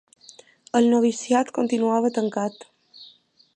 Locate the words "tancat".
2.19-2.69